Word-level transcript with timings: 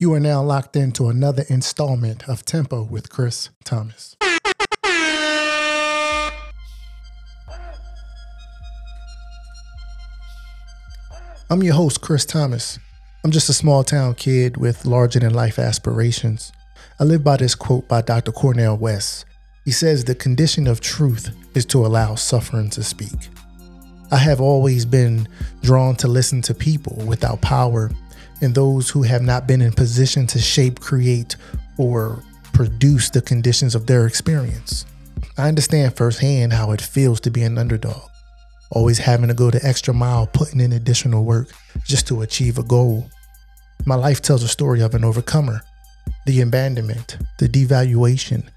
You 0.00 0.14
are 0.14 0.20
now 0.20 0.44
locked 0.44 0.76
into 0.76 1.08
another 1.08 1.42
installment 1.48 2.28
of 2.28 2.44
Tempo 2.44 2.84
with 2.84 3.10
Chris 3.10 3.50
Thomas. 3.64 4.14
I'm 11.50 11.64
your 11.64 11.74
host, 11.74 12.00
Chris 12.00 12.24
Thomas. 12.24 12.78
I'm 13.24 13.32
just 13.32 13.48
a 13.48 13.52
small 13.52 13.82
town 13.82 14.14
kid 14.14 14.56
with 14.56 14.86
larger 14.86 15.18
than 15.18 15.34
life 15.34 15.58
aspirations. 15.58 16.52
I 17.00 17.02
live 17.02 17.24
by 17.24 17.36
this 17.36 17.56
quote 17.56 17.88
by 17.88 18.02
Dr. 18.02 18.30
Cornel 18.30 18.76
West. 18.76 19.24
He 19.64 19.72
says, 19.72 20.04
The 20.04 20.14
condition 20.14 20.68
of 20.68 20.80
truth 20.80 21.34
is 21.56 21.66
to 21.66 21.84
allow 21.84 22.14
suffering 22.14 22.70
to 22.70 22.84
speak. 22.84 23.30
I 24.12 24.18
have 24.18 24.40
always 24.40 24.84
been 24.84 25.26
drawn 25.62 25.96
to 25.96 26.06
listen 26.06 26.40
to 26.42 26.54
people 26.54 27.02
without 27.04 27.40
power 27.40 27.90
and 28.40 28.54
those 28.54 28.88
who 28.90 29.02
have 29.02 29.22
not 29.22 29.46
been 29.46 29.60
in 29.60 29.72
position 29.72 30.26
to 30.28 30.38
shape, 30.38 30.80
create, 30.80 31.36
or 31.76 32.22
produce 32.52 33.10
the 33.10 33.22
conditions 33.22 33.74
of 33.74 33.86
their 33.86 34.06
experience. 34.06 34.84
I 35.36 35.48
understand 35.48 35.96
firsthand 35.96 36.52
how 36.52 36.72
it 36.72 36.80
feels 36.80 37.20
to 37.20 37.30
be 37.30 37.42
an 37.42 37.58
underdog, 37.58 38.10
always 38.70 38.98
having 38.98 39.28
to 39.28 39.34
go 39.34 39.50
the 39.50 39.64
extra 39.64 39.94
mile, 39.94 40.26
putting 40.26 40.60
in 40.60 40.72
additional 40.72 41.24
work 41.24 41.48
just 41.84 42.08
to 42.08 42.22
achieve 42.22 42.58
a 42.58 42.62
goal. 42.62 43.08
My 43.86 43.94
life 43.94 44.20
tells 44.20 44.42
a 44.42 44.48
story 44.48 44.82
of 44.82 44.94
an 44.94 45.04
overcomer. 45.04 45.62
The 46.26 46.40
abandonment, 46.40 47.18
the 47.38 47.48
devaluation, 47.48 48.48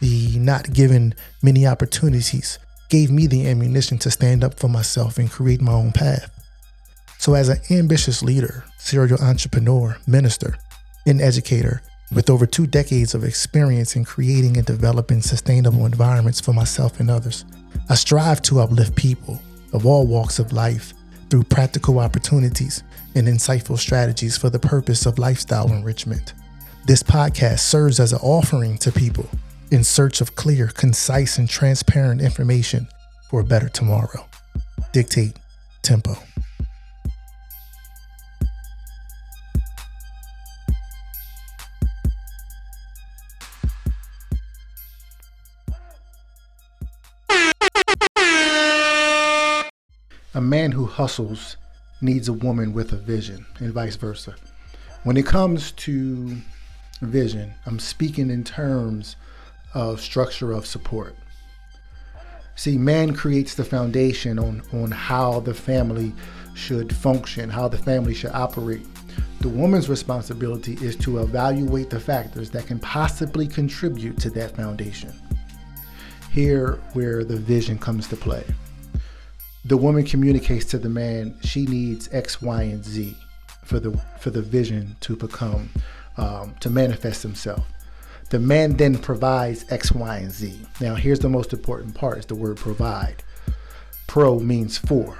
the 0.00 0.38
not 0.38 0.72
given 0.72 1.14
many 1.42 1.66
opportunities 1.66 2.58
gave 2.88 3.10
me 3.10 3.26
the 3.26 3.46
ammunition 3.46 3.98
to 3.98 4.10
stand 4.10 4.42
up 4.42 4.58
for 4.58 4.68
myself 4.68 5.18
and 5.18 5.30
create 5.30 5.60
my 5.60 5.72
own 5.72 5.92
path. 5.92 6.39
So, 7.20 7.34
as 7.34 7.50
an 7.50 7.58
ambitious 7.70 8.22
leader, 8.22 8.64
serial 8.78 9.20
entrepreneur, 9.20 9.94
minister, 10.06 10.56
and 11.06 11.20
educator 11.20 11.82
with 12.14 12.30
over 12.30 12.46
two 12.46 12.66
decades 12.66 13.14
of 13.14 13.24
experience 13.24 13.94
in 13.94 14.06
creating 14.06 14.56
and 14.56 14.64
developing 14.64 15.20
sustainable 15.20 15.84
environments 15.84 16.40
for 16.40 16.54
myself 16.54 16.98
and 16.98 17.10
others, 17.10 17.44
I 17.90 17.96
strive 17.96 18.40
to 18.42 18.60
uplift 18.60 18.96
people 18.96 19.38
of 19.74 19.84
all 19.84 20.06
walks 20.06 20.38
of 20.38 20.54
life 20.54 20.94
through 21.28 21.42
practical 21.42 21.98
opportunities 21.98 22.82
and 23.14 23.28
insightful 23.28 23.78
strategies 23.78 24.38
for 24.38 24.48
the 24.48 24.58
purpose 24.58 25.04
of 25.04 25.18
lifestyle 25.18 25.70
enrichment. 25.70 26.32
This 26.86 27.02
podcast 27.02 27.58
serves 27.58 28.00
as 28.00 28.14
an 28.14 28.20
offering 28.22 28.78
to 28.78 28.90
people 28.90 29.28
in 29.70 29.84
search 29.84 30.22
of 30.22 30.36
clear, 30.36 30.68
concise, 30.68 31.36
and 31.36 31.46
transparent 31.46 32.22
information 32.22 32.88
for 33.28 33.40
a 33.40 33.44
better 33.44 33.68
tomorrow. 33.68 34.26
Dictate 34.94 35.38
tempo. 35.82 36.16
A 50.32 50.40
man 50.40 50.70
who 50.70 50.86
hustles 50.86 51.56
needs 52.00 52.28
a 52.28 52.32
woman 52.32 52.72
with 52.72 52.92
a 52.92 52.96
vision, 52.96 53.46
and 53.58 53.72
vice 53.72 53.96
versa. 53.96 54.36
When 55.02 55.16
it 55.16 55.26
comes 55.26 55.72
to 55.72 56.36
vision, 57.02 57.52
I'm 57.66 57.80
speaking 57.80 58.30
in 58.30 58.44
terms 58.44 59.16
of 59.74 60.00
structure 60.00 60.52
of 60.52 60.66
support. 60.66 61.16
See, 62.54 62.78
man 62.78 63.12
creates 63.12 63.56
the 63.56 63.64
foundation 63.64 64.38
on, 64.38 64.62
on 64.72 64.92
how 64.92 65.40
the 65.40 65.52
family 65.52 66.14
should 66.54 66.94
function, 66.94 67.50
how 67.50 67.66
the 67.66 67.78
family 67.78 68.14
should 68.14 68.30
operate. 68.30 68.86
The 69.40 69.48
woman's 69.48 69.88
responsibility 69.88 70.74
is 70.74 70.94
to 70.98 71.18
evaluate 71.18 71.90
the 71.90 71.98
factors 71.98 72.50
that 72.50 72.68
can 72.68 72.78
possibly 72.78 73.48
contribute 73.48 74.16
to 74.20 74.30
that 74.30 74.54
foundation. 74.54 75.12
Here, 76.30 76.78
where 76.92 77.24
the 77.24 77.36
vision 77.36 77.78
comes 77.78 78.06
to 78.08 78.16
play 78.16 78.44
the 79.70 79.76
woman 79.76 80.02
communicates 80.02 80.64
to 80.64 80.78
the 80.78 80.88
man 80.88 81.32
she 81.44 81.64
needs 81.64 82.08
X, 82.10 82.42
Y, 82.42 82.62
and 82.62 82.84
Z 82.84 83.16
for 83.62 83.78
the 83.78 83.96
for 84.18 84.30
the 84.30 84.42
vision 84.42 84.96
to 84.98 85.14
become 85.14 85.70
um, 86.16 86.56
to 86.58 86.68
manifest 86.68 87.22
himself. 87.22 87.64
The 88.30 88.40
man 88.40 88.76
then 88.76 88.98
provides 88.98 89.70
X, 89.70 89.92
Y, 89.92 90.16
and 90.16 90.32
Z. 90.32 90.60
Now, 90.80 90.96
here's 90.96 91.20
the 91.20 91.28
most 91.28 91.52
important 91.52 91.94
part: 91.94 92.18
is 92.18 92.26
the 92.26 92.34
word 92.34 92.56
provide. 92.56 93.22
Pro 94.08 94.40
means 94.40 94.76
for. 94.76 95.16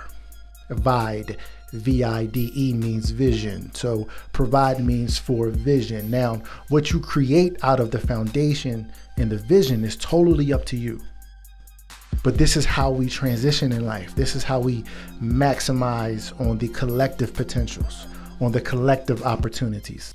Vide, 0.69 1.37
V-I-D-E 1.73 2.73
means 2.73 3.11
vision. 3.11 3.73
So 3.73 4.09
provide 4.33 4.85
means 4.85 5.17
for 5.17 5.51
vision. 5.51 6.11
Now, 6.11 6.43
what 6.71 6.91
you 6.91 6.99
create 6.99 7.57
out 7.63 7.79
of 7.79 7.93
the 7.93 8.01
foundation 8.01 8.91
and 9.17 9.31
the 9.31 9.39
vision 9.39 9.85
is 9.85 9.95
totally 9.95 10.53
up 10.53 10.65
to 10.67 10.77
you. 10.77 11.01
But 12.23 12.37
this 12.37 12.57
is 12.57 12.67
how 12.67 12.91
we 12.91 13.09
transition 13.09 13.73
in 13.73 13.87
life. 13.87 14.15
This 14.15 14.35
is 14.37 14.45
how 14.45 14.61
we 14.61 14.85
maximize 15.23 16.39
on 16.39 16.59
the 16.59 16.69
collective 16.69 17.33
potentials, 17.33 18.07
on 18.41 18.53
the 18.53 18.61
collective 18.61 19.23
opportunities. 19.23 20.15